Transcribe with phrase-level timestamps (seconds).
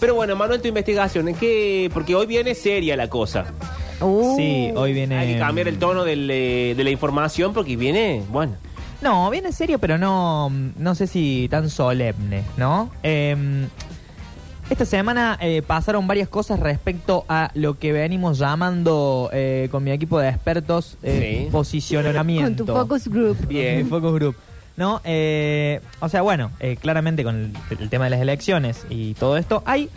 [0.00, 1.90] Pero bueno, Manuel, tu investigación, ¿en qué?
[1.92, 3.46] Porque hoy viene seria la cosa.
[4.00, 5.16] Uh, Sí, hoy viene.
[5.18, 8.52] Hay que cambiar el tono del, eh, de la información porque viene, bueno.
[9.00, 12.90] No, viene serio, pero no, no sé si tan solemne, ¿no?
[13.02, 13.66] Eh,
[14.70, 19.92] esta semana eh, pasaron varias cosas respecto a lo que venimos llamando eh, con mi
[19.92, 21.50] equipo de expertos eh, Sí.
[21.50, 22.66] posicionamiento.
[22.66, 23.36] con tu focus group.
[23.48, 24.36] Bien, Focus Group.
[24.78, 25.00] ¿No?
[25.02, 29.64] Eh, o sea, bueno, eh, claramente con el, tema de las elecciones y todo esto,
[29.66, 29.90] hay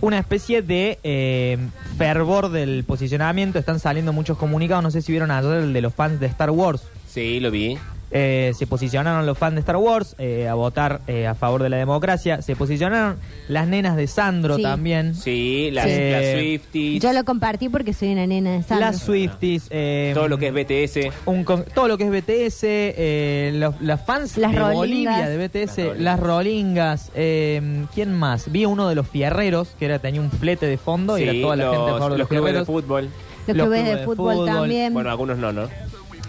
[0.00, 1.58] una especie de eh,
[1.96, 3.60] fervor del posicionamiento.
[3.60, 4.82] Están saliendo muchos comunicados.
[4.82, 6.82] No sé si vieron ayer el de los fans de Star Wars.
[7.06, 7.78] Sí, lo vi.
[8.16, 11.68] Eh, se posicionaron los fans de Star Wars eh, a votar eh, a favor de
[11.68, 12.40] la democracia.
[12.42, 14.62] Se posicionaron las nenas de Sandro Sí.
[14.62, 15.14] también.
[15.14, 16.10] Sí, las, Sí.
[16.10, 18.86] las Swifties, Yo lo compartí porque soy una nena de Sandro.
[18.86, 19.66] Las Swifties.
[19.70, 21.12] eh, todo lo que es BTS.
[21.26, 22.64] un con- todo lo que es BTS,
[22.96, 24.76] eh, los, las fans Las de rolingas.
[24.76, 26.00] Bolivia de BTS, Las rolingas.
[26.02, 28.50] las rolingas, eh, ¿quién más?
[28.50, 31.56] Vi uno de los fierreros, que era tenía un flete de fondo y era toda
[31.56, 33.04] la gente a favor de los los clubes de fútbol.
[33.46, 34.46] Los los clubes clubes de de fútbol, fútbol.
[34.46, 34.92] también.
[34.94, 35.68] Bueno, algunos no, ¿no?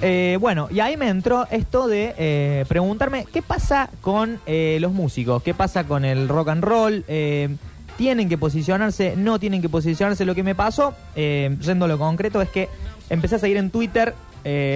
[0.02, 4.92] Eh, bueno, y ahí me entró esto de eh, preguntarme qué pasa con eh, los
[4.92, 7.50] músicos, qué pasa con el rock and roll, eh,
[7.98, 10.24] tienen que posicionarse, no tienen que posicionarse.
[10.24, 12.70] Lo que me pasó, eh, yendo a lo concreto, es que
[13.10, 14.14] empecé a seguir en Twitter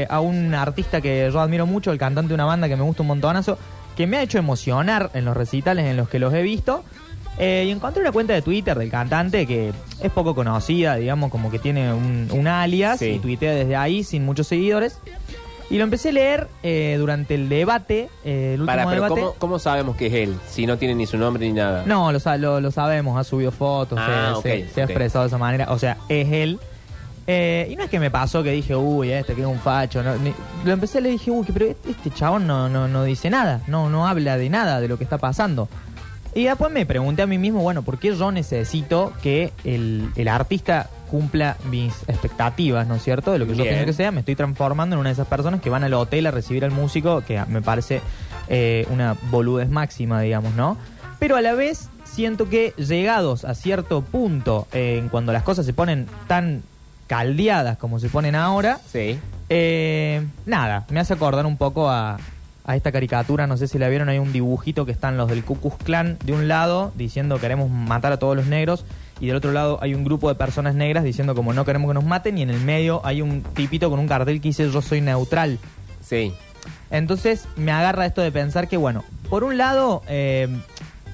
[0.09, 3.03] a un artista que yo admiro mucho, el cantante de una banda que me gusta
[3.03, 3.57] un montonazo,
[3.95, 6.83] que me ha hecho emocionar en los recitales en los que los he visto.
[7.43, 11.49] Eh, y encontré una cuenta de Twitter del cantante que es poco conocida, digamos, como
[11.49, 13.07] que tiene un, un alias Sí.
[13.13, 14.99] y tuitea desde ahí sin muchos seguidores.
[15.71, 19.21] Y lo empecé a leer eh, durante el debate, eh, el último Para, pero debate.
[19.21, 20.35] ¿cómo, ¿cómo sabemos que es él?
[20.49, 21.83] Si no tiene ni su nombre ni nada.
[21.85, 25.29] No, lo, lo, lo sabemos, ha subido fotos, Ah, se, se- se ha expresado de
[25.29, 26.59] esa manera, o sea, es él.
[27.27, 30.03] Eh, y no es que me pasó que dije, uy, este que es un facho.
[30.03, 30.33] no, ni-
[30.65, 33.61] lo empecé a leer y dije, uy, pero este chabón no, no, no dice nada,
[33.67, 35.69] no, no habla de nada de lo que está pasando.
[36.33, 40.27] Y después me pregunté a mí mismo, bueno, ¿por qué yo necesito que el, el
[40.29, 43.33] artista cumpla mis expectativas, ¿no es cierto?
[43.33, 45.59] De lo que yo tengo que sea, me estoy transformando en una de esas personas
[45.61, 47.99] que van al hotel a recibir al músico, que me parece
[48.47, 50.77] eh, una boludez máxima, digamos, ¿no?
[51.19, 55.65] Pero a la vez siento que llegados a cierto punto, eh, en cuando las cosas
[55.65, 56.63] se ponen tan
[57.07, 59.19] caldeadas como se ponen ahora, Sí.
[59.49, 62.17] eh, nada, me hace acordar un poco a,
[62.65, 65.43] a esta caricatura, no sé si la vieron, hay un dibujito que están los del
[65.43, 68.85] Ku Klux Klan de un lado diciendo queremos matar a todos los negros
[69.19, 71.93] y del otro lado hay un grupo de personas negras diciendo como no queremos que
[71.93, 74.81] nos maten y en el medio hay un tipito con un cartel que dice yo
[74.81, 75.59] soy neutral.
[76.01, 76.33] Sí.
[76.89, 80.47] Entonces me agarra esto de pensar que, bueno, por un lado, eh,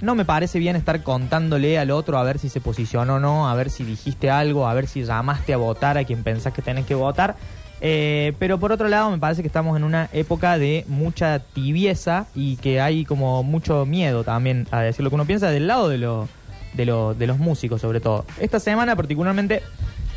[0.01, 3.49] no me parece bien estar contándole al otro a ver si se posicionó o no,
[3.49, 6.61] a ver si dijiste algo, a ver si llamaste a votar a quien pensás que
[6.61, 7.35] tenés que votar.
[7.81, 12.25] Eh, pero por otro lado, me parece que estamos en una época de mucha tibieza
[12.35, 15.87] y que hay como mucho miedo también a decir lo que uno piensa del lado
[15.89, 16.27] de, lo,
[16.73, 18.25] de, lo- de los músicos, sobre todo.
[18.39, 19.61] Esta semana, particularmente,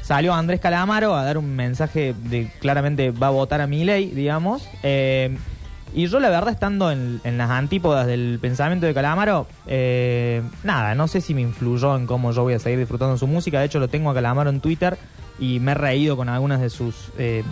[0.03, 4.06] salió Andrés Calamaro a dar un mensaje de claramente va a votar a mi ley,
[4.10, 4.66] digamos.
[4.82, 5.37] Eh,
[5.95, 10.95] y yo, la verdad, estando en, en las antípodas del pensamiento de Calamaro, eh, nada,
[10.95, 13.61] no sé si me influyó en cómo yo voy a seguir disfrutando su música.
[13.61, 14.97] De hecho, lo tengo a Calamaro en Twitter
[15.39, 17.43] y me he reído con algunas de sus eh,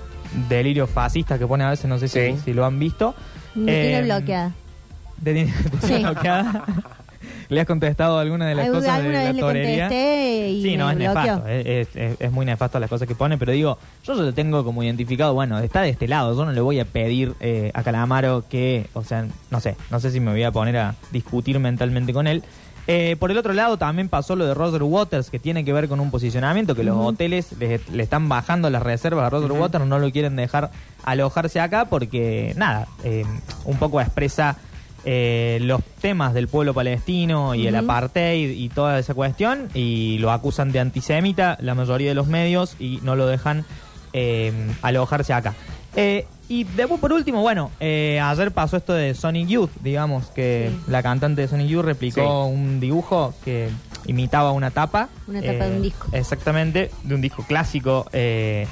[0.49, 2.38] delirios fascistas que pone a veces, no sé si, Sí.
[2.44, 3.15] si lo han visto.
[3.54, 4.53] Me tiene Eh, bloqueada.
[5.25, 6.03] ¿Te tiene, te tiene Sí.
[6.05, 6.65] bloqueada?
[7.48, 9.88] ¿Le has contestado alguna de las cosas de la torería?
[10.62, 11.14] Sí, no, es bloqueó.
[11.14, 11.48] nefasto.
[11.48, 14.64] Es, es- es- es muy nefasto las cosas que pone, pero digo, yo lo tengo
[14.64, 15.32] como identificado.
[15.34, 16.37] Bueno, está de este lado.
[16.37, 19.98] Yo no le voy a pedir eh, a Calamaro que, o sea, no sé, no
[20.00, 22.42] sé si me voy a poner a discutir mentalmente con él.
[22.91, 25.88] Eh, por el otro lado, también pasó lo de Roger Waters, que tiene que ver
[25.88, 29.84] con un posicionamiento, que los hoteles le, le están bajando las reservas a Roger Waters,
[29.87, 30.70] no lo quieren dejar
[31.04, 33.25] alojarse acá porque, nada, eh,
[33.66, 34.56] un poco expresa
[35.10, 40.30] eh, los temas del pueblo palestino y el apartheid y toda esa cuestión y lo
[40.30, 43.64] acusan de antisemita la mayoría de los medios y no lo dejan
[44.12, 44.52] eh,
[44.82, 45.54] alojarse acá.
[45.96, 50.70] Eh, y después por último, bueno, eh, ayer pasó esto de Sonic Youth, digamos que
[50.70, 50.91] Sí.
[50.91, 53.70] la cantante de Sonic Youth replicó un dibujo que
[54.06, 55.08] imitaba una tapa.
[55.26, 56.06] eh, Una tapa de un disco.
[56.12, 58.06] Exactamente, de un disco clásico.
[58.12, 58.66] eh,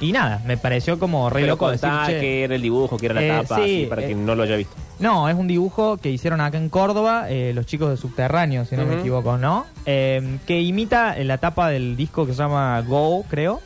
[0.00, 2.96] y nada, me pareció como re Pero loco decir, contá "Che, que era el dibujo,
[2.96, 4.74] que era la Eh, tapa, sí, así, para eh, quien no lo haya visto.
[4.98, 8.76] no, es un dibujo que hicieron acá en Córdoba, eh, los chicos de Subterráneo, si
[8.76, 9.66] no me equivoco, ¿no?
[9.86, 13.60] Eh, que imita eh, la tapa del disco que se llama Go, creo.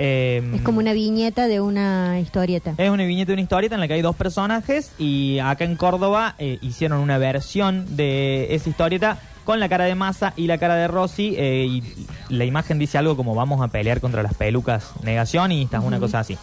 [0.00, 2.74] Eh, Es como una viñeta de una historieta.
[2.76, 5.76] es una viñeta de una historieta en la que hay dos personajes y acá en
[5.76, 10.58] Córdoba eh, hicieron una versión de esa historieta con la cara de Massa y la
[10.58, 11.82] cara de Rossi eh, y
[12.28, 16.36] la imagen dice algo como vamos a pelear contra las pelucas negacionistas, una cosa así.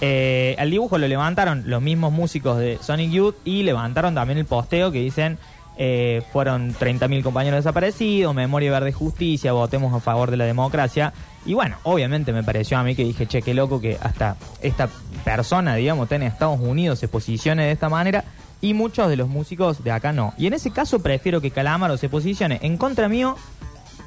[0.00, 4.44] Eh, el dibujo lo levantaron los mismos músicos de Sonic Youth y levantaron también el
[4.44, 5.38] posteo que dicen
[5.80, 11.12] eh, fueron 30.000 compañeros desaparecidos, Memoria Verde Justicia, votemos a favor de la democracia.
[11.46, 14.88] Y bueno, obviamente me pareció a mí que dije, che, qué loco que hasta esta
[15.24, 18.24] persona, digamos, en Estados Unidos se posicione de esta manera
[18.60, 20.34] y muchos de los músicos de acá no.
[20.38, 23.36] Y en ese caso prefiero que Calamaro se posicione en contra mío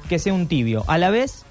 [0.08, 0.84] que sea un tibio.
[0.88, 1.44] A la vez,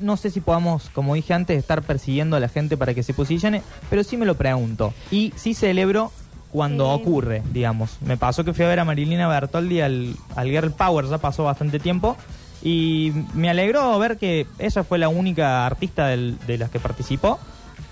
[0.00, 3.12] no sé si podamos, como dije antes, estar persiguiendo a la gente para que se
[3.14, 4.94] posicione, pero sí me lo pregunto.
[5.10, 6.10] Y sí celebro
[6.50, 7.02] cuando Sí.
[7.02, 7.98] ocurre, digamos.
[8.02, 11.44] Me pasó que fui a ver a Marilina Bertoldi al, al Girl Power, ya pasó
[11.44, 12.16] bastante tiempo.
[12.62, 17.38] Y me alegró ver que ella fue la única artista del- de las que participó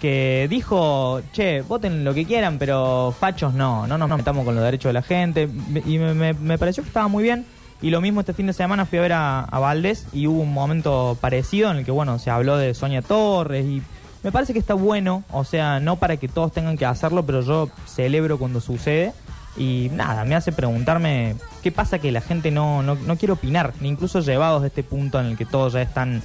[0.01, 4.65] que dijo, che, voten lo que quieran, pero fachos no, no nos metamos con los
[4.65, 5.49] derechos de la gente.
[5.87, 7.45] Y me, me- pareció que estaba muy bien.
[7.83, 10.41] Y lo mismo este fin de semana fui a ver a, a Valdés y hubo
[10.43, 13.83] un momento parecido en el que, bueno, se habló de Sonia Torres y
[14.23, 17.41] me parece que está bueno, o sea, no para que todos tengan que hacerlo, pero
[17.41, 19.13] yo celebro cuando sucede.
[19.57, 23.73] Y nada, me hace preguntarme qué pasa que la gente no, no, no quiere opinar,
[23.81, 26.23] ni incluso llevados a este punto en el que todo ya es tan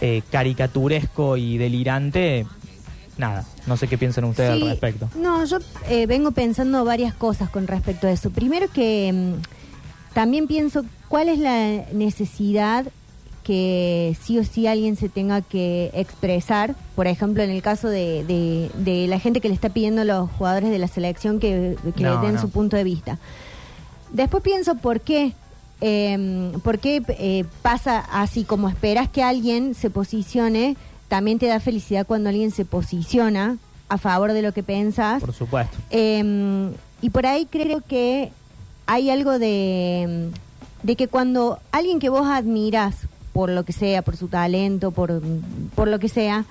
[0.00, 2.46] eh, caricaturesco y delirante.
[3.18, 5.08] Nada, no sé qué piensan ustedes Sí, al respecto.
[5.16, 5.58] No, yo
[5.88, 8.30] eh, vengo pensando varias cosas con respecto a eso.
[8.30, 12.86] Primero que mm, también pienso cuál es la necesidad
[13.44, 16.74] que sí o sí alguien se tenga que expresar.
[16.96, 20.04] Por ejemplo, en el caso de, de- de la gente que le está pidiendo a
[20.04, 22.40] los jugadores de la selección que, que No, den no.
[22.40, 23.18] su punto de vista.
[24.12, 25.34] Después pienso por qué.
[25.82, 28.44] eh, ¿Por qué eh, pasa así?
[28.44, 30.76] Como esperas que alguien se posicione,
[31.14, 33.56] también te da felicidad cuando alguien se posiciona
[33.88, 35.20] a favor de lo que pensás.
[35.20, 35.78] Por supuesto.
[35.92, 36.72] Eh,
[37.02, 38.32] y por ahí creo que
[38.86, 40.30] hay algo de,
[40.82, 42.96] de que cuando alguien que vos admiras,
[43.32, 45.22] por lo que sea, por su talento, por,
[45.76, 46.46] por lo que sea,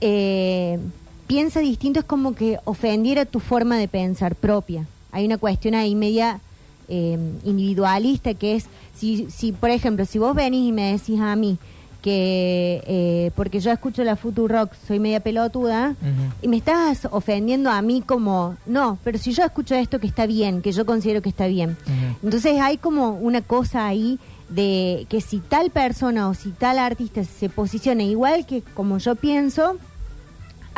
[0.00, 0.78] eh,
[1.26, 4.86] piensa distinto, es como que ofendiera tu forma de pensar propia.
[5.10, 6.38] Hay una cuestión ahí media
[6.86, 11.34] eh, individualista que es, si, si por ejemplo, si vos venís y me decís a
[11.34, 11.58] mí
[12.06, 15.96] que, eh, porque yo escucho la Rock soy media pelotuda,
[16.40, 20.24] y me estás ofendiendo a mí como, no, pero si yo escucho esto que está
[20.24, 21.76] bien, que yo considero que está bien.
[22.22, 27.24] Entonces hay como una cosa ahí de que si tal persona o si tal artista
[27.24, 29.76] se posiciona igual que como yo pienso,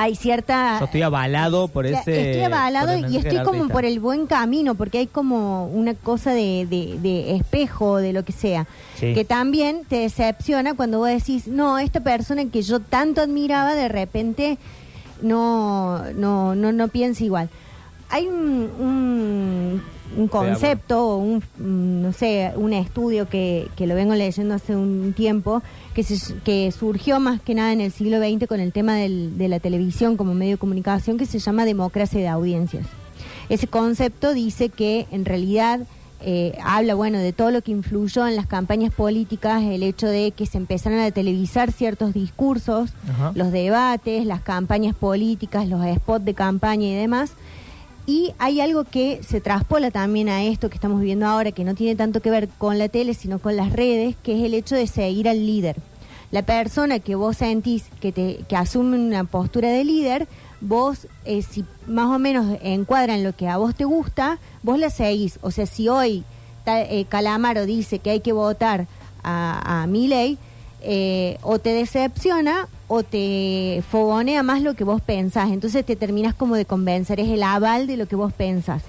[0.00, 0.78] hay cierta...
[0.78, 2.30] Yo estoy avalado por Ya, ese.
[2.30, 6.66] Estoy avalado y estoy como por el buen camino, porque hay como una cosa de,
[6.70, 9.12] de- de espejo, de lo que sea, Sí.
[9.12, 13.88] que también te decepciona cuando vos decís, no, esta persona que yo tanto admiraba, de
[13.88, 14.56] repente
[15.20, 17.48] no, no, no, no piensa igual.
[18.10, 19.82] Hay un, un,
[20.16, 24.74] un concepto, o un, mm, no sé, un estudio que, que lo vengo leyendo hace
[24.74, 25.62] un tiempo,
[25.94, 29.36] que, se- que surgió más que nada en el siglo XX con el tema del-
[29.36, 32.86] de la televisión como medio de comunicación, que se llama democracia de audiencias.
[33.50, 35.80] Ese concepto dice que en realidad
[36.20, 40.32] eh, habla, bueno, de todo lo que influyó en las campañas políticas, el hecho de
[40.32, 43.30] que se empezaran a televisar ciertos discursos, Ajá.
[43.36, 47.30] los debates, las campañas políticas, los spots de campaña y demás.
[48.08, 51.74] Y hay algo que se traspola también a esto que estamos viviendo ahora, que no
[51.74, 54.76] tiene tanto que ver con la tele, sino con las redes, que es el hecho
[54.76, 55.76] de seguir al líder.
[56.30, 60.26] La persona que vos sentís que, te, que asume una postura de líder,
[60.62, 64.88] vos, eh, si más o menos encuadran lo que a vos te gusta, vos la
[64.88, 65.38] seguís.
[65.42, 66.24] O sea, si hoy
[66.64, 68.86] eh, Calamaro dice que hay que votar
[69.22, 70.38] a, a Milei,
[70.80, 75.50] eh, o te decepciona o te fogonea más lo que vos pensás.
[75.50, 78.82] Entonces te terminas como de convencer, es el aval de lo que vos pensás.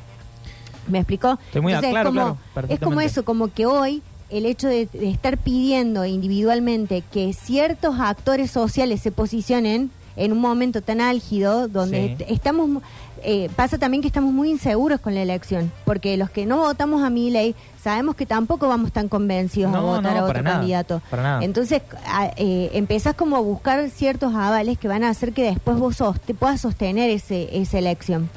[0.87, 1.37] ¿Me explicó?
[1.47, 4.45] Estoy muy a- Entonces, claro, es como, claro, es como eso, como que hoy el
[4.45, 10.81] hecho de, de estar pidiendo individualmente que ciertos actores sociales se posicionen en un momento
[10.81, 12.23] tan álgido donde Sí.
[12.23, 12.81] est- estamos
[13.23, 17.03] eh, pasa también que estamos muy inseguros con la elección porque los que no votamos
[17.03, 20.57] a mi ley sabemos que tampoco vamos tan convencidos a votar no, a otro nada,
[20.57, 21.01] candidato
[21.41, 25.77] entonces a- eh, empezás como a buscar ciertos avales que van a hacer que después
[25.77, 28.29] vos sos- te puedas sostener ese, esa elección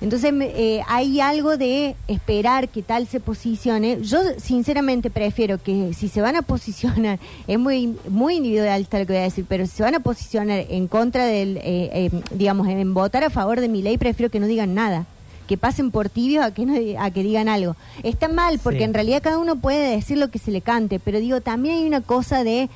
[0.00, 3.98] entonces eh, hay algo de esperar que tal se posicione.
[4.02, 9.12] Yo sinceramente prefiero que si se van a posicionar, es muy muy individualista lo que
[9.12, 12.66] voy a decir, pero si se van a posicionar en contra del, eh, eh, digamos,
[12.66, 15.06] en votar a favor de mi ley, prefiero que no digan nada.
[15.48, 17.76] Que pasen por tibios a que, no, a que digan algo.
[18.02, 18.84] Está mal, porque Sí.
[18.84, 21.86] en realidad cada uno puede decir lo que se le cante, pero digo, también hay
[21.86, 22.68] una cosa de...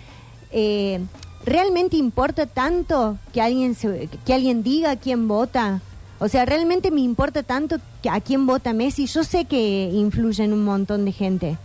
[0.52, 1.00] eh,
[1.44, 5.80] ¿Realmente importa tanto que alguien, se- que alguien diga a quién vota?
[6.18, 9.06] O sea, ¿realmente me importa tanto que a quién vota Messi?
[9.06, 11.56] Yo sé que influye en un montón de gente,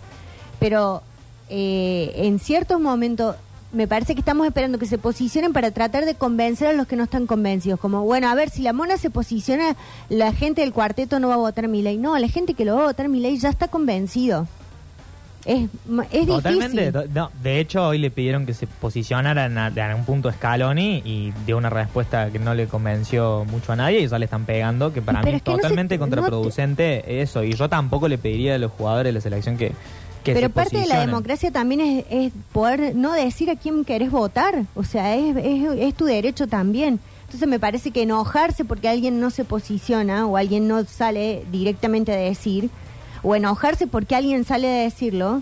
[0.60, 1.02] pero
[1.50, 3.36] eh, en ciertos momentos
[3.74, 6.96] me parece que estamos esperando que se posicionen para tratar de convencer a los que
[6.96, 7.80] no están convencidos.
[7.80, 9.76] Como, bueno, a ver, si la mona se posiciona,
[10.10, 11.98] la gente del cuarteto no va a votar mi ley.
[11.98, 14.48] No, la gente que lo va a votar mi ley ya está convencido.
[15.44, 15.70] Es,
[16.12, 16.92] es Totalmente.
[16.92, 17.14] difícil.
[17.16, 21.02] no, de hecho, hoy le pidieron que se posicionara en, a- en un punto Scaloni
[21.04, 24.46] y dio una respuesta que no le convenció mucho a nadie y ya le están
[24.46, 27.44] pegando, que para Pero mí es no se- totalmente no te- contraproducente eso.
[27.44, 29.72] Y yo tampoco le pediría a los jugadores de la selección que,
[30.24, 34.12] que Pero parte de la democracia también es, es poder no decir a quién querés
[34.12, 34.66] votar.
[34.76, 37.00] O sea, es, es, es tu derecho también.
[37.32, 42.12] Entonces me parece que enojarse porque alguien no se posiciona o alguien no sale directamente
[42.12, 42.70] a decir,
[43.24, 45.42] o enojarse porque alguien sale a decirlo,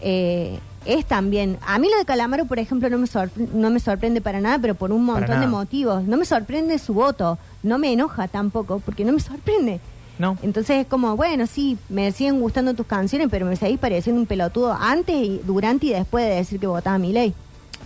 [0.00, 1.58] eh, es también...
[1.66, 3.06] A mí lo de Calamaro, por ejemplo, no me,
[3.52, 6.04] no me sorprende para nada, pero por un montón de motivos.
[6.04, 9.80] No me sorprende su voto, no me enoja tampoco, porque no me sorprende.
[10.18, 10.36] No.
[10.42, 14.26] Entonces es como, bueno, sí, me siguen gustando tus canciones, pero me seguís pareciendo un
[14.26, 17.34] pelotudo antes, y durante y después de decir que votaba a mi ley.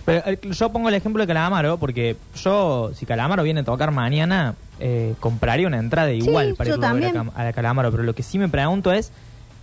[0.05, 3.91] Pero eh, yo pongo el ejemplo de Calamaro porque yo, si Calamaro viene a tocar
[3.93, 7.91] mañana, eh, compraría una entrada igual Sí, para irlo a ver a, Calamaro.
[7.91, 9.13] Pero lo que sí me pregunto es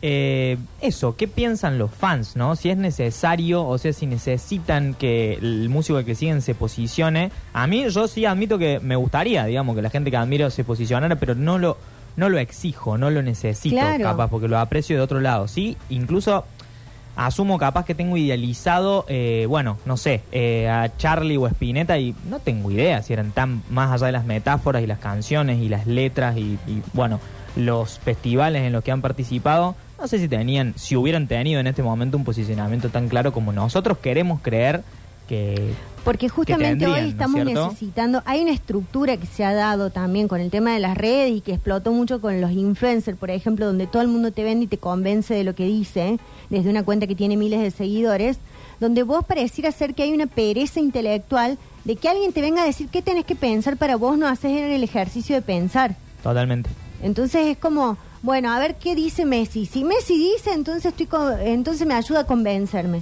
[0.01, 2.37] eh, eso, ¿qué piensan los fans?
[2.37, 7.31] no Si es necesario, o sea, si necesitan que el músico que siguen se posicione.
[7.51, 10.63] A mí yo sí admito que me gustaría, digamos, que la gente que admiro se
[10.63, 11.77] posicionara, pero no lo,
[12.15, 14.03] no lo exijo, no lo necesito, Claro.
[14.03, 15.47] capaz, porque lo aprecio de otro lado.
[15.47, 16.45] Sí, incluso
[17.15, 22.15] asumo capaz que tengo idealizado, eh, bueno, no sé, eh, a Charlie o Spinetta y
[22.29, 25.67] no tengo idea si eran tan más allá de las metáforas y las canciones y
[25.67, 27.19] las letras y, y, bueno,
[27.57, 31.67] los festivales en los que han participado, no sé si tenían, si hubieran tenido en
[31.67, 34.81] este momento un posicionamiento tan claro como nosotros queremos creer
[35.29, 35.73] que...
[36.03, 39.89] Porque justamente tendrían, hoy ¿no es estamos necesitando, hay una estructura que se ha dado
[39.91, 43.29] también con el tema de las redes y que explotó mucho con los influencers, por
[43.29, 46.17] ejemplo, donde todo el mundo te vende y te convence de lo que dice,
[46.49, 48.37] desde una cuenta que tiene miles de seguidores,
[48.79, 52.65] donde vos pareciera ser que hay una pereza intelectual de que alguien te venga a
[52.65, 55.95] decir qué tenés que pensar para vos no hacer el ejercicio de pensar.
[56.23, 56.69] Totalmente.
[57.03, 59.65] Entonces es como, bueno, a ver qué dice Messi.
[59.65, 63.01] Si Messi dice, entonces estoy co- entonces me ayuda a convencerme.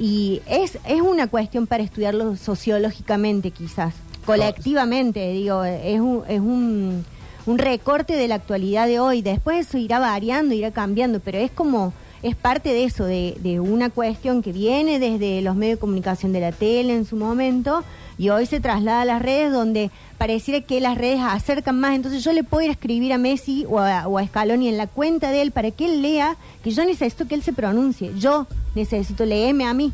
[0.00, 3.92] Y es, es una cuestión para estudiarlo sociológicamente quizás,
[4.24, 7.04] colectivamente, digo, es un, es un,
[7.44, 9.20] un recorte de la actualidad de hoy.
[9.20, 11.92] Después eso irá variando, irá cambiando, pero es como,
[12.22, 16.32] es parte de eso, de, de una cuestión que viene desde los medios de comunicación
[16.32, 17.84] de la tele en su momento
[18.20, 21.94] y hoy se traslada a las redes donde pareciera que las redes acercan más.
[21.94, 24.76] Entonces yo le puedo ir a escribir a Messi o a, o a Scaloni en
[24.76, 28.12] la cuenta de él para que él lea que yo necesito que él se pronuncie.
[28.18, 29.90] Yo necesito leerme a mí.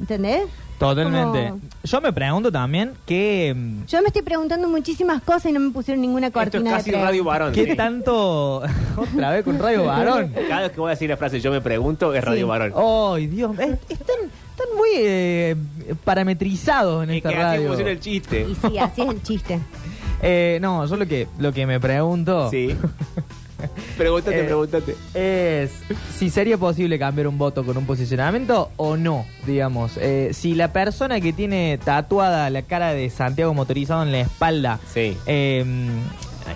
[0.00, 0.42] ¿Entendés?
[0.78, 1.48] Totalmente.
[1.48, 3.52] Como- Yo me pregunto también que...
[3.56, 6.70] mm, Yo me estoy preguntando muchísimas cosas y no me pusieron ninguna Esto es cortina
[6.70, 7.02] casi de.
[7.02, 7.52] Radio Varón.
[7.52, 7.76] ¿Qué sí.
[7.76, 8.62] tanto...
[8.96, 10.32] Otra vez con Radio Varón.
[10.48, 12.48] Cada vez que voy a decir la frase yo me pregunto es Radio Sí.
[12.48, 12.72] Varón.
[12.76, 13.58] ¡Ay, Dios!
[13.58, 14.16] Es- Están, están
[14.78, 15.56] muy eh,
[16.04, 17.66] parametrizados en Es esta que así radio.
[17.68, 18.46] funciona el chiste.
[18.48, 19.58] Y sí, así es el chiste.
[20.20, 22.74] Eh, no, yo lo que, lo que me pregunto Sí.
[23.96, 24.96] pregúntate, Eh, pregúntate.
[25.14, 25.70] es
[26.16, 29.92] si sería posible cambiar un voto con un posicionamiento o no, digamos.
[29.96, 34.80] Eh, si la persona que tiene tatuada la cara de Santiago motorizado en la espalda,
[34.92, 35.16] Sí.
[35.26, 35.64] eh,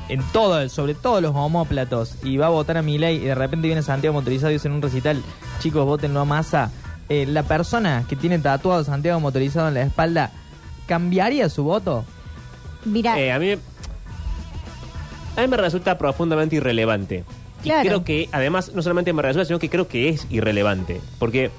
[0.08, 3.34] en todo, sobre todos los homóplatos, y va a votar a mi ley y de
[3.36, 5.22] repente viene Santiago motorizado y dice en un recital,
[5.60, 6.72] chicos, votenlo a masa.
[7.08, 10.30] Eh, la persona que tiene tatuado Santiago motorizado en la espalda,
[10.86, 12.04] ¿cambiaría su voto?
[12.84, 13.54] Mira, Eh, a mí
[15.36, 17.24] a mí me resulta profundamente irrelevante.
[17.60, 17.82] Y Claro.
[17.88, 21.00] creo que, además, no solamente me resulta, sino que creo que es irrelevante.
[21.18, 21.50] Porque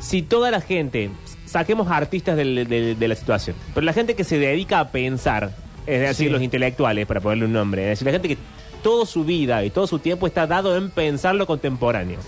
[0.00, 1.10] si toda la gente,
[1.44, 5.52] saquemos artistas del- del- de la situación, pero la gente que se dedica a pensar,
[5.86, 6.32] es decir, Sí.
[6.32, 8.38] los intelectuales, para ponerle un nombre, es decir, la gente que
[8.82, 12.18] toda su vida y todo su tiempo está dado en pensar lo contemporáneo.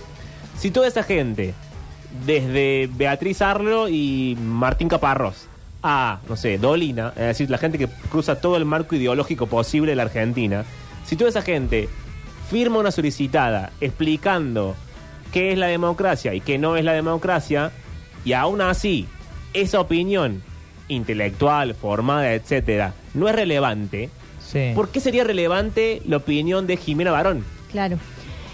[0.57, 1.53] Si toda esa gente,
[2.25, 5.47] desde Beatriz Arlo y Martín Caparrós,
[5.83, 9.91] a, no sé, Dolina, es decir, la gente que cruza todo el marco ideológico posible
[9.91, 10.65] de la Argentina,
[11.05, 11.87] si toda esa gente
[12.49, 14.75] firma una solicitada explicando
[15.31, 17.71] qué es la democracia y qué no es la democracia,
[18.25, 19.07] y aún así
[19.53, 20.41] esa opinión
[20.89, 24.09] intelectual, formada, etcétera, no es relevante,
[24.45, 24.71] Sí.
[24.73, 27.43] ¿por qué sería relevante la opinión de Jimena Barón?
[27.71, 27.97] claro.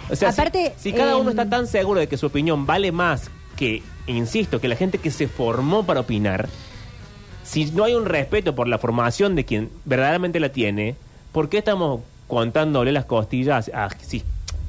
[0.08, 2.68] O sea, si- Aparte, si, cada uno em, está tan seguro de que su opinión
[2.68, 6.48] vale más que, insisto, que la gente que se formó para opinar,
[7.44, 10.96] si no hay un respeto por la formación de quien verdaderamente la tiene,
[11.32, 14.24] ¿por qué estamos contándole las costillas a si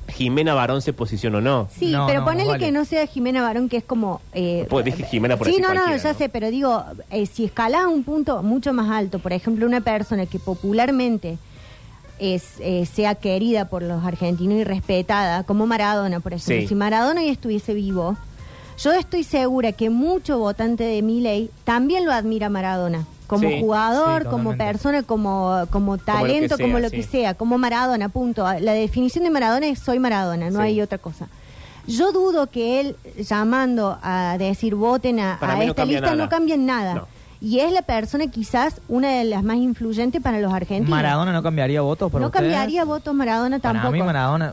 [0.08, 1.68] Jimena Barón se posiciona o no?
[1.76, 2.64] Sí, No, pero no, ponele vale.
[2.64, 4.20] que no sea Jimena Barón, que es como...
[4.34, 6.18] Eh, Pues dije Jimena por Sí, no, no, ya ¿no?
[6.18, 9.80] sé, pero digo, eh, si escalás a un punto mucho más alto, por ejemplo, una
[9.80, 11.38] persona que popularmente
[12.18, 16.68] es, eh, sea querida por los argentinos y respetada, como Maradona, por ejemplo, Sí.
[16.68, 18.16] si Maradona ya estuviese vivo,
[18.78, 23.04] yo estoy segura que mucho votante de Milei también lo admira a Maradona.
[23.26, 26.96] Como Sí, jugador, sí, como persona, como, como talento, como sea, lo sí.
[26.96, 28.44] que sea, como Maradona, punto.
[28.60, 30.64] La definición de Maradona es soy Maradona, no Sí.
[30.66, 31.26] hay otra cosa.
[31.88, 36.16] Yo dudo que él llamando a decir voten a, Para a no esta lista nada.
[36.16, 36.94] no cambia en nada.
[36.94, 37.08] No.
[37.40, 40.88] Y es la persona quizás una de las más influyentes para los argentinos.
[40.90, 42.32] Maradona no cambiaría votos no ustedes?
[42.32, 43.92] cambiaría votos Maradona Para tampoco.
[43.92, 44.52] mí Maradona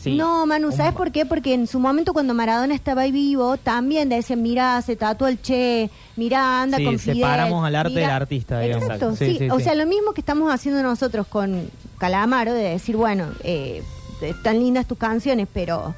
[0.00, 0.16] sí.
[0.16, 1.26] No, Manu, ¿sabes por qué?
[1.26, 5.40] Porque en su momento cuando Maradona estaba ahí vivo, también decían, mira, se tatuó el
[5.42, 7.16] Che, mira, anda Sí, con Fidel.
[7.16, 8.02] separamos al arte mira".
[8.02, 8.84] del artista, digamos.
[8.84, 13.26] Exacto, Sí, o sea, lo mismo que estamos haciendo nosotros con Calamaro, de decir, bueno,
[13.44, 13.82] eh,
[14.22, 15.94] están lindas tus canciones, pero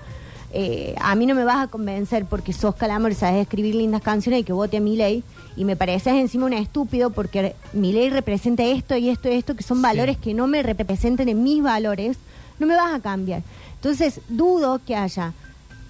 [0.52, 4.02] eh, a mí no me vas a convencer porque sos Calamaro y sabes escribir lindas
[4.02, 5.22] canciones y que vote a Milei.
[5.56, 9.62] Y me pareces encima un estúpido porque Milei representa esto y esto y esto, que
[9.62, 9.82] son Sí.
[9.82, 12.16] valores que no me representen en mis valores,
[12.58, 13.42] no me vas a cambiar.
[13.80, 15.32] Entonces, dudo que haya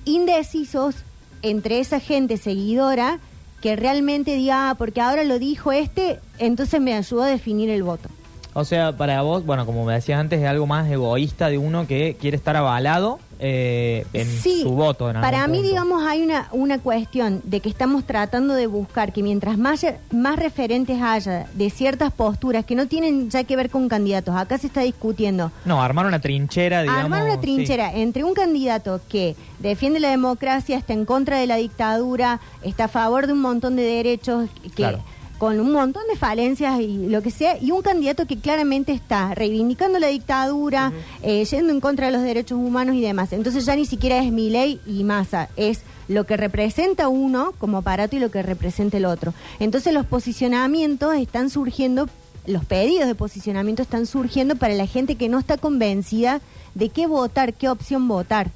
[0.05, 0.95] indecisos
[1.43, 3.19] entre esa gente seguidora
[3.61, 7.83] que realmente diga, ah, porque ahora lo dijo este, entonces me ayudó a definir el
[7.83, 8.09] voto.
[8.52, 11.87] O sea, para vos, bueno, como me decías antes, es algo más egoísta de uno
[11.87, 15.09] que quiere estar avalado eh, en Sí, su voto.
[15.09, 15.69] en para mí, punto.
[15.69, 20.37] digamos, hay una, una cuestión de que estamos tratando de buscar que mientras más, más
[20.37, 24.66] referentes haya de ciertas posturas que no tienen ya que ver con candidatos, acá se
[24.66, 27.04] está discutiendo No, armar una trinchera, digamos.
[27.04, 27.40] Armar una sí.
[27.40, 32.85] trinchera entre un candidato que defiende la democracia, está en contra de la dictadura, está
[32.85, 34.99] a favor de un montón de derechos, que Claro.
[35.41, 39.35] Con un montón de falencias y lo que sea, y un candidato que claramente está
[39.35, 40.93] reivindicando la dictadura,
[41.23, 43.33] eh, yendo en contra de los derechos humanos y demás.
[43.33, 47.79] Entonces ya ni siquiera es mi ley y masa, es lo que representa uno como
[47.79, 49.33] aparato y lo que representa el otro.
[49.61, 52.11] Entonces los posicionamientos están surgiendo
[52.47, 56.43] los pedidos de posicionamiento están surgiendo para la gente que no está convencida
[56.75, 58.51] de qué votar, qué opción votar.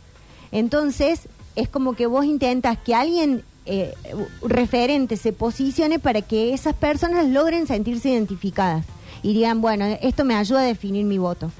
[0.52, 3.94] Entonces, es como que vos intentas que alguien eh,
[4.42, 8.84] referente se posicione para que esas personas logren sentirse identificadas
[9.22, 11.50] y digan, bueno, esto me ayuda a definir mi voto.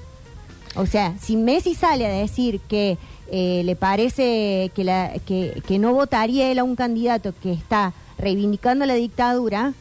[0.77, 2.99] O sea, si Messi sale a decir que
[3.31, 7.93] eh, le parece que, la, que, que no votaría él a un candidato que está
[8.19, 9.73] reivindicando la dictadura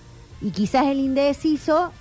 [0.42, 1.92] y quizás el indeciso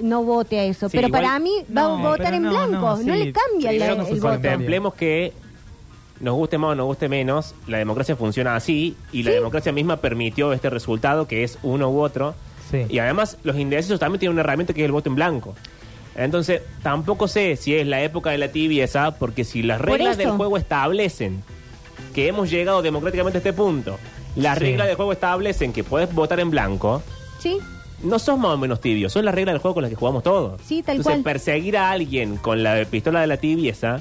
[0.00, 0.88] no vote a eso.
[0.88, 3.24] Sí, pero igual- para mí va No, a votar en no, blanco, no, no, sí.
[3.24, 4.28] le cambia el, Primero, el fue voto.
[4.32, 5.32] Contemplemos que
[6.20, 9.98] nos guste más o nos guste menos, la democracia funciona así y la democracia misma
[9.98, 12.34] permitió este resultado que es uno u otro.
[12.70, 12.84] Sí.
[12.88, 15.54] Y además los indecisos también tienen una herramienta que es el voto en blanco.
[16.16, 20.18] Entonces, tampoco sé si es la época de la tibieza, porque si las Por reglas
[20.18, 20.28] eso.
[20.28, 21.42] del juego establecen
[22.14, 23.98] que hemos llegado democráticamente a este punto,
[24.34, 24.64] las Sí.
[24.64, 27.02] reglas del juego establecen que puedes votar en blanco,
[27.38, 27.58] Sí,
[28.02, 30.22] no sos más o menos tibio, son las reglas del juego con las que jugamos
[30.22, 30.58] todos.
[30.64, 31.22] Sí, tal Entonces, cual.
[31.34, 34.00] perseguir a alguien con la pistola de la tibieza,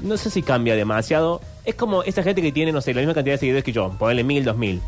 [0.00, 1.40] no sé si cambia demasiado.
[1.64, 3.90] Es como esa gente que tiene, no sé, la misma cantidad de seguidores que yo,
[3.98, 4.80] ponle mil, dos mil.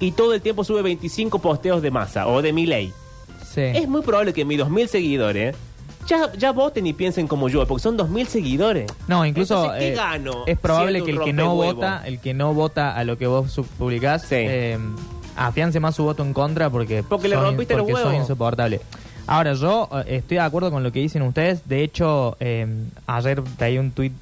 [0.00, 2.92] Y todo el tiempo sube 25 posteos de masa o de mi ley.
[3.54, 3.62] Sí.
[3.62, 5.56] Es muy probable que mis 2.000 seguidores
[6.06, 8.86] ya, ya voten y piensen como yo, porque son 2.000 seguidores.
[9.08, 12.34] No, incluso Entonces, ¿qué eh, gano es probable que el que no vota, el que
[12.34, 14.34] no vota a lo que vos publicás, Sí.
[14.36, 14.78] eh,
[15.36, 18.22] afiance más su voto en contra porque Porque le rompiste los porque son huevos.
[18.22, 18.80] insoportable.
[19.26, 21.66] Ahora yo eh, estoy de acuerdo con lo que dicen ustedes.
[21.66, 22.36] De hecho,
[23.06, 24.12] ayer veía un tuit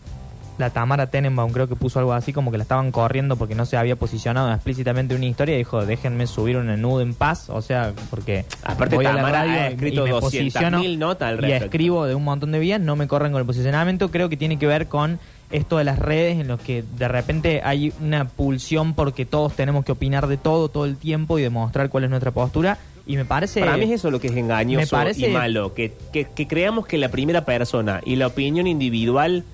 [0.58, 3.66] la Tamara Tenenbaum creo que puso algo así como que la estaban corriendo porque no
[3.66, 7.50] se había posicionado explícitamente en una historia y dijo déjenme subir una nude en paz
[7.50, 10.20] o sea porque Aparte, voy a la Tamara radio ha y- escrito y me 200.000
[10.20, 13.46] posiciono notas al y escribo de un montón de vías no me corren con el
[13.46, 15.18] posicionamiento creo que tiene que ver con
[15.50, 19.84] esto de las redes en los que de repente hay una pulsión porque todos tenemos
[19.84, 23.24] que opinar de todo todo el tiempo y demostrar cuál es nuestra postura y me
[23.24, 26.24] parece Para mí es eso lo que es engañoso me parece- y malo, que, que,
[26.24, 29.44] que creamos que la primera persona y la opinión individual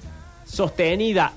[0.44, 1.32] sostenida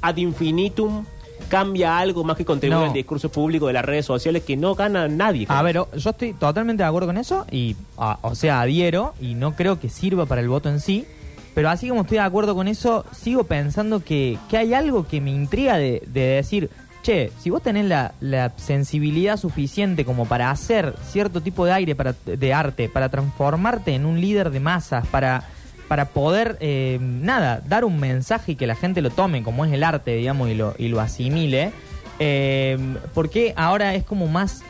[0.00, 1.04] ad infinitum
[1.48, 2.86] cambia algo más que contribuir No.
[2.86, 5.46] al discurso público de las redes sociales que no gana nadie.
[5.48, 9.34] A ver, yo estoy totalmente de acuerdo con eso y, a- o sea, adhiero y
[9.34, 11.06] no creo que sirva para el voto en sí.
[11.54, 15.20] Pero así como estoy de acuerdo con eso, sigo pensando que, que hay algo que
[15.20, 16.68] me intriga de, de decir,
[17.02, 21.94] che, si vos tenés la, la sensibilidad suficiente como para hacer cierto tipo de aire,
[21.94, 25.44] para, de arte, para transformarte en un líder de masas, para,
[25.88, 29.72] para poder, eh, nada, dar un mensaje y que la gente lo tome como es
[29.72, 31.72] el arte, digamos, y lo, y lo asimile,
[32.18, 32.78] eh,
[33.12, 34.62] ¿por qué ahora es como más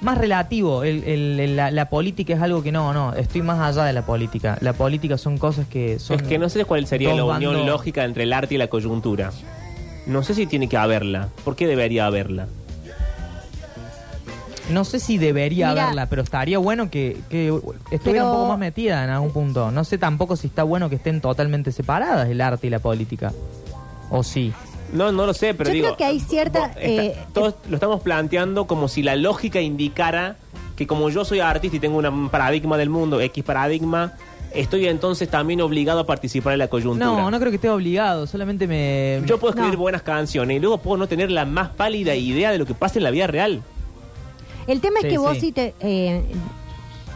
[0.00, 0.82] más relativo.
[0.82, 4.58] El- la, la política es algo que no, no, estoy más allá de la política.
[4.60, 6.16] La política son cosas que son...
[6.16, 8.66] es que no sé cuál sería la unión bandos- lógica entre el arte y la
[8.66, 9.30] coyuntura.
[10.06, 11.28] No sé si tiene que haberla.
[11.44, 12.48] ¿Por qué debería haberla?
[14.72, 15.82] No sé si debería Mira.
[15.84, 17.48] haberla, pero estaría bueno que, que
[17.90, 19.70] estuviera Pero- un poco más metida en algún punto.
[19.70, 23.32] No sé tampoco si está bueno que estén totalmente separadas el arte y la política.
[24.10, 24.52] O sí.
[24.92, 25.86] No, no lo sé, pero Yo digo.
[25.86, 30.36] creo que hay cierta, eh, todos lo estamos planteando como si la lógica indicara
[30.76, 34.12] que como yo soy artista y tengo una- un paradigma del mundo, X paradigma,
[34.54, 37.06] estoy entonces también obligado a participar en la coyuntura.
[37.06, 39.22] No, no creo que esté obligado, solamente me...
[39.24, 39.80] Yo puedo escribir No.
[39.80, 42.98] buenas canciones y luego puedo no tener la más pálida idea de lo que pasa
[42.98, 43.62] en la vida real.
[44.66, 45.40] El tema es Sí, que vos sí.
[45.40, 45.74] si te...
[45.80, 46.22] eh,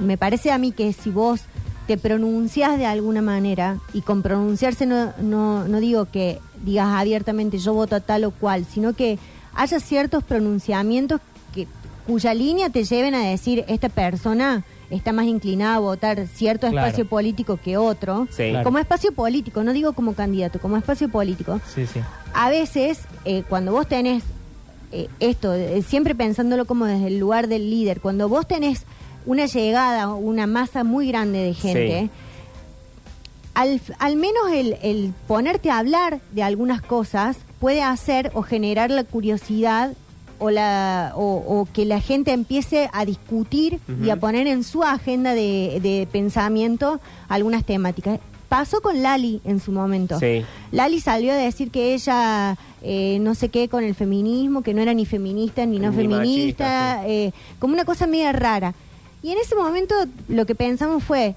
[0.00, 1.40] me parece a mí que si vos
[1.86, 7.58] te pronuncias de alguna manera, y con pronunciarse no, no, no digo que digas abiertamente
[7.58, 9.18] yo voto a tal o cual, sino que
[9.54, 11.20] haya ciertos pronunciamientos
[11.54, 11.66] que,
[12.06, 16.86] cuya línea te lleven a decir esta persona está más inclinada a votar cierto Claro.
[16.88, 18.26] espacio político que otro.
[18.30, 18.50] Sí.
[18.50, 18.64] Claro.
[18.64, 22.00] Como espacio político, no digo como candidato, como espacio político Sí, sí.
[22.34, 24.22] a veces eh, cuando vos tenés
[24.92, 28.84] eh, esto, eh, siempre pensándolo como desde el lugar del líder, cuando vos tenés
[29.26, 32.10] una llegada, una masa muy grande de gente, Sí.
[33.54, 38.90] al, al menos el, el ponerte a hablar de algunas cosas puede hacer o generar
[38.90, 39.94] la curiosidad
[40.38, 44.82] o, la, o, o que la gente empiece a discutir y a poner en su
[44.84, 48.20] agenda de, de pensamiento algunas temáticas.
[48.48, 50.20] Pasó con Lali en su momento.
[50.20, 50.44] Sí.
[50.70, 54.82] Lali salió a decir que ella eh, no sé qué con el feminismo, que no
[54.82, 56.64] era ni feminista ni no Ni feminista,
[56.98, 58.74] machista, eh, como una cosa media rara.
[59.22, 59.94] Y en ese momento
[60.28, 61.34] lo que pensamos fue,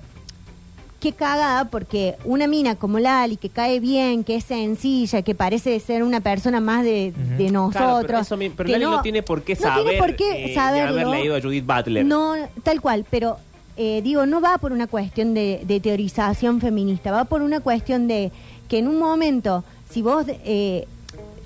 [1.00, 5.80] qué cagada, porque una mina como Lali, que cae bien, que es sencilla, que parece
[5.80, 7.14] ser una persona más de,
[7.52, 7.72] nosotros.
[7.74, 10.16] Claro, pero eso mi- pero que Lali no tiene por qué no saber, tiene por
[10.16, 10.94] qué eh, saberlo.
[10.94, 12.06] haber leído a Judith Butler.
[12.06, 13.38] No, tal cual, pero
[13.82, 18.10] eh, digo, no va por una cuestión de, de teorización feminista, va por una cuestión
[18.10, 18.30] de
[18.68, 20.86] que en un momento, si vos eh,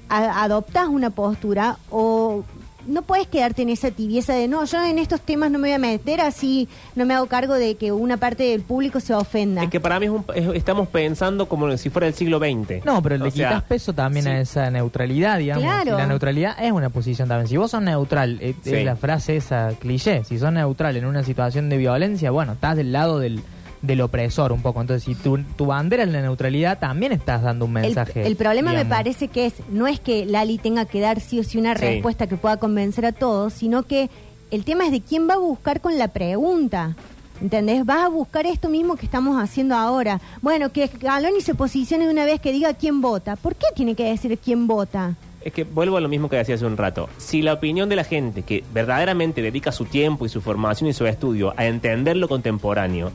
[0.10, 2.44] adoptás una postura o
[2.88, 5.76] no puedes quedarte en esa tibieza de no, yo en estos temas no me voy
[5.76, 9.64] a meter así, no me hago cargo de que una parte del público se ofenda.
[9.64, 12.84] Es que para mí es un- es- estamos pensando como si fuera el siglo XX.
[12.86, 14.30] No, pero O le sea, quitas peso también sí.
[14.32, 15.64] a esa neutralidad, digamos.
[15.64, 15.96] Claro.
[15.96, 17.48] Y la neutralidad es una posición también.
[17.48, 18.84] Si vos sos neutral, es, Sí.
[18.84, 22.92] la frase esa cliché, si sos neutral en una situación de violencia, bueno, estás del
[22.92, 23.42] lado del,
[23.84, 24.82] del opresor un poco.
[24.82, 28.26] Entonces, si tu, tu bandera es la neutralidad, también estás dando un mensaje.
[28.26, 31.44] el problema me parece que es, no es que Lali tenga que dar sí o
[31.44, 31.82] sí una Sí.
[31.86, 34.10] respuesta que pueda convencer a todos, sino que
[34.52, 36.96] el tema es de quién va a buscar con la pregunta.
[37.42, 37.86] ¿Entendés?
[37.86, 40.22] Vas a buscar esto mismo que estamos haciendo ahora.
[40.42, 43.36] Bueno, que Galoni se posicione de una vez que diga quién vota.
[43.36, 45.16] ¿Por qué tiene que decir quién vota?
[45.44, 47.10] Es que vuelvo a lo mismo que decía hace un rato.
[47.18, 50.94] Si la opinión de la gente que verdaderamente dedica su tiempo y su formación y
[50.94, 53.12] su estudio a entender lo contemporáneo,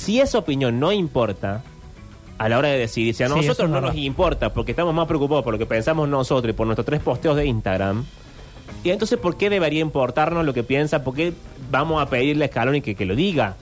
[0.00, 1.62] si esa opinión no importa
[2.38, 5.06] a la hora de decidir, si a Sí, nosotros no nos importa porque estamos más
[5.06, 8.04] preocupados por lo que pensamos nosotros y por nuestros tres posteos de Instagram,
[8.82, 11.04] y entonces ¿por qué debería importarnos lo que piensa?
[11.04, 11.32] ¿Por qué
[11.70, 13.56] vamos a pedirle a Scaloni que, que lo diga?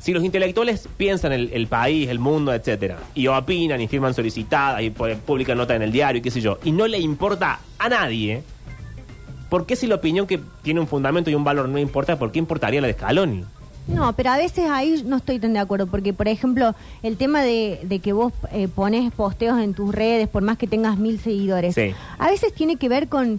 [0.00, 4.82] Si los intelectuales piensan el, el país, el mundo, etcétera, y opinan y firman solicitadas
[4.82, 7.60] y pu- publican notas en el diario y qué sé yo, y no le importa
[7.78, 8.42] a nadie,
[9.48, 12.32] ¿por qué si la opinión que tiene un fundamento y un valor no importa, por
[12.32, 13.44] qué importaría la de Scaloni?
[13.88, 17.42] No, pero a veces ahí no estoy tan de acuerdo, porque por ejemplo, el tema
[17.42, 21.20] de, de que vos eh, pones posteos en tus redes, por más que tengas mil
[21.20, 21.94] seguidores, Sí.
[22.18, 23.38] a veces tiene que ver con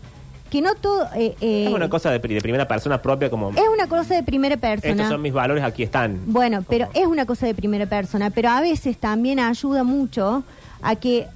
[0.50, 1.04] que no todo...
[1.16, 4.16] eh, eh, es una cosa de, pri- de primera persona propia como es una cosa
[4.16, 4.94] de primera persona.
[4.94, 6.22] estos son mis valores, aquí están.
[6.28, 10.44] Bueno, pero es una cosa de primera persona, pero a veces también ayuda mucho
[10.82, 11.28] a que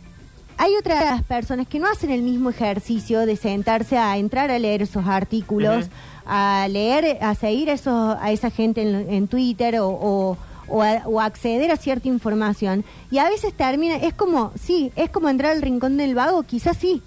[0.57, 4.81] hay otras personas que no hacen el mismo ejercicio de sentarse a entrar a leer
[4.83, 5.87] esos artículos.
[6.25, 10.81] A leer, a seguir a, esos, a esa gente en, en Twitter o, o, o
[10.83, 12.83] a- o acceder a cierta información.
[13.09, 16.77] Y a veces termina, es como, sí, es como entrar al rincón del vago, quizás
[16.77, 17.01] sí,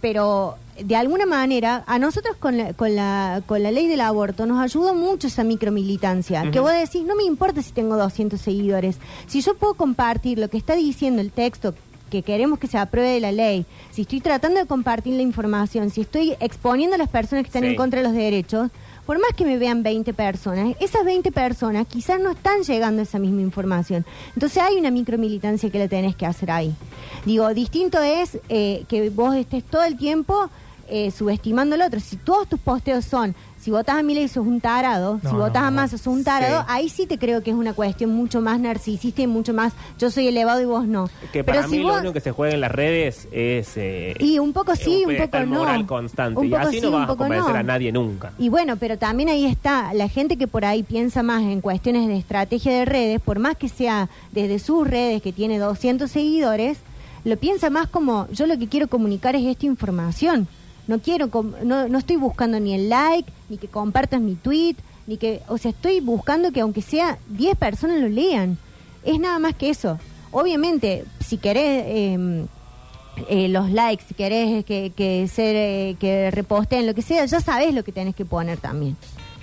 [0.00, 4.46] pero de alguna manera a nosotros con la, con la, con la ley del aborto
[4.46, 6.42] nos ayudó mucho esa micromilitancia.
[6.50, 6.68] Que Ujú.
[6.68, 8.96] vos decís, no me importa si tengo 200 seguidores.
[9.26, 11.74] Si yo puedo compartir lo que está diciendo el texto
[12.12, 16.02] que queremos que se apruebe la ley, si estoy tratando de compartir la información, si
[16.02, 17.68] estoy exponiendo a las personas que están Sí.
[17.70, 18.70] en contra de los derechos,
[19.06, 23.04] por más que me vean 20 personas, esas 20 personas quizás no están llegando a
[23.04, 24.04] esa misma información.
[24.34, 26.74] Entonces hay una micromilitancia que la tenés que hacer ahí.
[27.24, 30.50] Digo, distinto es eh, que vos estés todo el tiempo
[30.88, 31.98] eh, subestimando al otro.
[31.98, 35.42] Si todos tus posteos son, si votás a Milei sos un tarado, No, si no,
[35.42, 35.76] votás a no.
[35.76, 36.66] Massa sos un tarado, Sí.
[36.68, 40.10] ahí sí te creo que es una cuestión mucho más narcisista y mucho más yo
[40.10, 41.08] soy elevado y vos no.
[41.32, 43.72] Que Pero para si mí vos- lo único que se juega en las redes es...
[43.76, 45.46] eh, Y un poco sí, un poco no.
[45.46, 46.40] moral constante.
[46.40, 47.58] Un y poco así sí, no vas a convencer no.
[47.58, 48.32] a nadie nunca.
[48.38, 52.08] Y bueno, pero también ahí está la gente que por ahí piensa más en cuestiones
[52.08, 56.78] de estrategia de redes, por más que sea desde sus redes que tiene 200 seguidores,
[57.24, 60.48] lo piensa más como yo lo que quiero comunicar es esta información.
[60.86, 61.28] No quiero
[61.62, 65.58] no, no estoy buscando ni el like, ni que compartas mi tweet, ni que, o
[65.58, 68.58] sea, estoy buscando que aunque sea 10 personas lo lean.
[69.04, 69.98] Es nada más que eso.
[70.30, 72.46] Obviamente, si querés eh,
[73.28, 77.40] eh, los likes, si querés que, que, ser, eh, que reposteen, lo que sea, ya
[77.40, 78.96] sabes lo que tenés que poner también.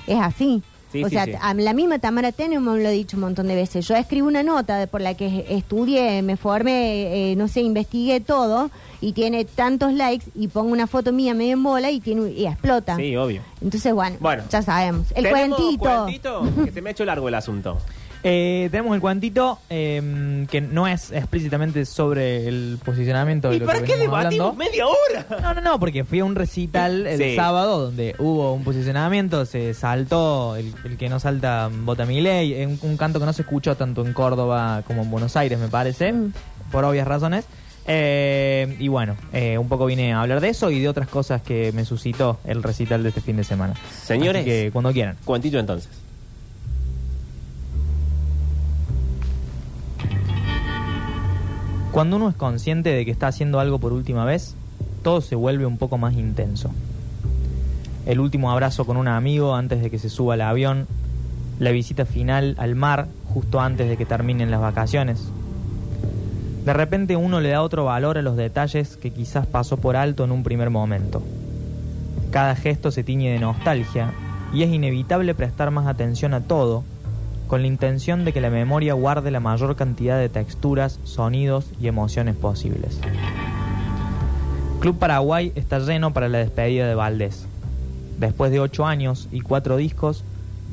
[0.08, 0.63] Es así.
[0.91, 1.34] Sí, o sí, sea, sí.
[1.39, 3.88] a la misma Tamara Tenenbaum lo he dicho un montón de veces.
[3.88, 8.19] Yo escribo una nota de- por la que estudié, me formé, eh, no sé, investigué
[8.19, 8.71] todo
[9.02, 12.45] y tiene tantos likes y pongo una foto mía medio en bola y tiene y
[12.47, 12.95] explota.
[12.95, 13.41] Sí, obvio.
[13.62, 14.43] Entonces, bueno, Bueno.
[14.49, 15.08] ya sabemos.
[15.15, 15.80] El ¿Tenemos cuentito.
[15.80, 16.65] cuentito?
[16.65, 17.78] que se me ha hecho largo el asunto.
[18.21, 23.65] Eh, tenemos el cuantito eh, que no es explícitamente sobre el posicionamiento de ¿Y lo
[23.65, 24.53] para que qué debatimos hablando.
[24.55, 25.25] media hora?
[25.41, 27.36] No, no, no, porque fui a un recital el Sí.
[27.38, 32.65] sábado donde hubo un posicionamiento, se saltó, el, el que no salta vota mi ley,
[32.65, 35.69] un, un canto que no se escuchó tanto en Córdoba como en Buenos Aires, me
[35.69, 36.34] parece, Mm.
[36.73, 37.45] por obvias razones.
[37.88, 41.41] Eh, y bueno, eh, un poco vine a hablar de eso y de otras cosas
[41.41, 43.73] que me suscitó el recital de este fin de semana.
[44.03, 44.41] Señores.
[44.41, 45.15] Así que cuando quieran.
[45.25, 45.89] Cuentito entonces.
[51.91, 54.56] Cuando uno es consciente de que está haciendo algo por última vez,
[55.02, 56.69] todo se vuelve un poco más intenso.
[58.06, 60.88] El último abrazo con un amigo antes de que se suba al avión,
[61.60, 65.30] la visita final al mar justo antes de que terminen las vacaciones.
[66.63, 70.23] De repente uno le da otro valor a los detalles que quizás pasó por alto
[70.23, 71.23] en un primer momento.
[72.32, 74.13] Cada gesto se tiñe de nostalgia
[74.54, 76.84] y es inevitable prestar más atención a todo
[77.50, 81.88] con la intención de que la memoria guarde la mayor cantidad de texturas, sonidos y
[81.88, 83.02] emociones posibles.
[84.80, 87.48] Club Paraguay está lleno para la despedida de Valdés.
[88.20, 90.24] Después de ocho años y cuatro discos,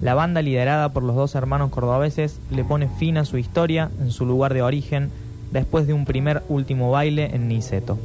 [0.03, 4.11] la banda liderada por los dos hermanos cordobeses le pone fin a su historia en
[4.11, 5.11] su lugar de origen
[5.53, 7.97] después de un primer último baile en Niceto.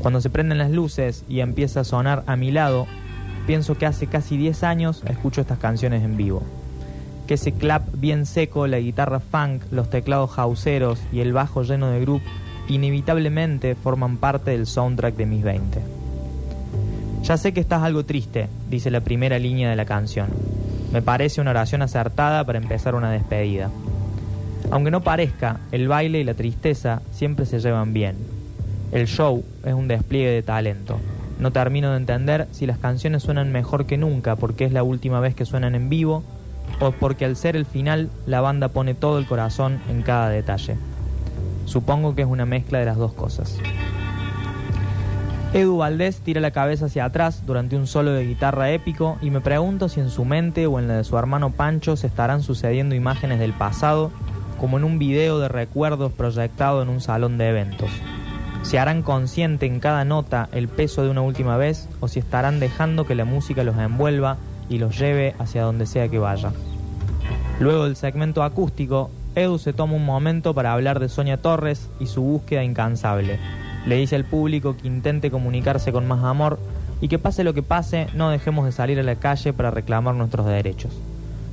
[0.00, 2.88] Cuando se prenden las luces y empieza a sonar a mi lado,
[3.46, 6.42] pienso que hace casi 10 años escucho estas canciones en vivo.
[7.32, 11.98] Ese clap bien seco, la guitarra funk, los teclados hauseros y el bajo lleno de
[11.98, 12.22] groove
[12.68, 15.80] inevitablemente forman parte del soundtrack de mis 20.
[17.22, 20.28] Ya sé que estás algo triste, dice la primera línea de la canción.
[20.92, 23.70] Me parece una oración acertada para empezar una despedida.
[24.70, 28.16] Aunque no parezca, el baile y la tristeza siempre se llevan bien.
[28.92, 30.98] El show es un despliegue de talento.
[31.40, 35.18] No termino de entender si las canciones suenan mejor que nunca porque es la última
[35.20, 36.24] vez que suenan en vivo
[36.98, 40.76] porque al ser el final la banda pone todo el corazón en cada detalle.
[41.66, 43.58] Supongo que es una mezcla de las dos cosas.
[45.54, 49.42] Edu Valdés tira la cabeza hacia atrás durante un solo de guitarra épico y me
[49.42, 52.94] pregunto si en su mente o en la de su hermano Pancho se estarán sucediendo
[52.94, 54.10] imágenes del pasado
[54.58, 57.90] como en un video de recuerdos proyectado en un salón de eventos.
[58.62, 62.58] Si harán consciente en cada nota el peso de una última vez o si estarán
[62.58, 64.38] dejando que la música los envuelva
[64.72, 66.50] y los lleve hacia donde sea que vaya.
[67.60, 72.06] Luego del segmento acústico, Edu se toma un momento para hablar de Sonia Torres y
[72.06, 73.38] su búsqueda incansable.
[73.86, 76.58] Le dice al público que intente comunicarse con más amor
[77.02, 80.14] y que pase lo que pase, no dejemos de salir a la calle para reclamar
[80.14, 80.92] nuestros derechos.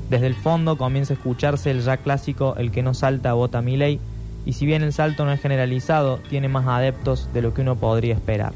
[0.09, 3.75] Desde el fondo comienza a escucharse el ya clásico El que no salta vota mi
[3.75, 3.99] ley,
[4.45, 7.75] y si bien el salto no es generalizado, tiene más adeptos de lo que uno
[7.75, 8.53] podría esperar.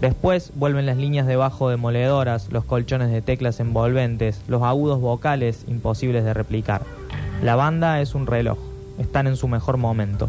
[0.00, 5.64] Después vuelven las líneas de bajo demoledoras, los colchones de teclas envolventes, los agudos vocales
[5.66, 6.82] imposibles de replicar.
[7.42, 8.58] La banda es un reloj,
[8.98, 10.28] están en su mejor momento.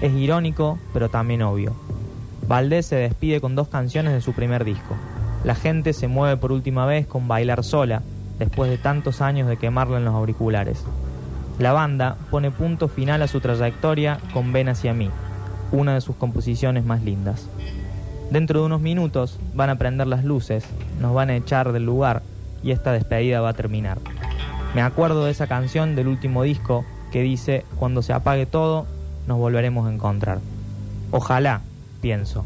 [0.00, 1.74] Es irónico, pero también obvio.
[2.48, 4.96] Valdés se despide con dos canciones de su primer disco.
[5.44, 8.02] La gente se mueve por última vez con Bailar Sola,
[8.38, 10.82] después de tantos años de quemarla en los auriculares.
[11.58, 15.10] La banda pone punto final a su trayectoria con Ven hacia mí,
[15.72, 17.46] una de sus composiciones más lindas.
[18.30, 20.64] Dentro de unos minutos van a prender las luces,
[21.00, 22.22] nos van a echar del lugar
[22.62, 23.98] y esta despedida va a terminar.
[24.72, 28.86] Me acuerdo de esa canción del último disco que dice, cuando se apague todo,
[29.26, 30.38] nos volveremos a encontrar.
[31.10, 31.62] Ojalá,
[32.00, 32.44] pienso,